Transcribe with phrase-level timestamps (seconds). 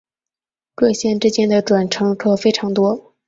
[0.73, 3.13] 各线之间的转乘客非常多。